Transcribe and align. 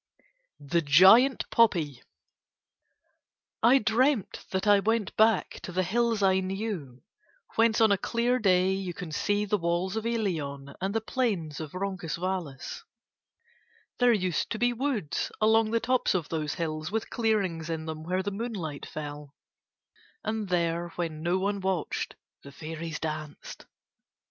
THE 0.59 0.81
GIANT 0.81 1.47
POPPY 1.51 2.01
I 3.61 3.77
dreamt 3.77 4.47
that 4.49 4.65
I 4.65 4.79
went 4.79 5.15
back 5.15 5.59
to 5.61 5.71
the 5.71 5.83
hills 5.83 6.23
I 6.23 6.39
knew, 6.39 7.03
whence 7.55 7.79
on 7.79 7.91
a 7.91 7.99
clear 7.99 8.39
day 8.39 8.71
you 8.71 8.95
can 8.95 9.11
see 9.11 9.45
the 9.45 9.59
walls 9.59 9.95
of 9.95 10.07
Ilion 10.07 10.73
and 10.81 10.95
the 10.95 11.01
plains 11.01 11.59
of 11.59 11.75
Roncesvalles. 11.75 12.83
There 13.99 14.11
used 14.11 14.49
to 14.49 14.57
be 14.57 14.73
woods 14.73 15.31
along 15.39 15.69
the 15.69 15.79
tops 15.79 16.15
of 16.15 16.29
those 16.29 16.55
hills 16.55 16.91
with 16.91 17.11
clearings 17.11 17.69
in 17.69 17.85
them 17.85 18.01
where 18.01 18.23
the 18.23 18.31
moonlight 18.31 18.87
fell, 18.87 19.35
and 20.23 20.49
there 20.49 20.87
when 20.95 21.21
no 21.21 21.37
one 21.37 21.59
watched 21.59 22.15
the 22.41 22.51
fairies 22.51 22.99
danced. 22.99 23.67